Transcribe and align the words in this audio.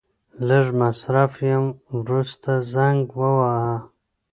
لږ 0.47 0.65
مصرف 0.81 1.33
يم 1.49 1.65
ورسته 1.99 2.51
زنګ 2.73 3.01
وواهه. 3.19 3.77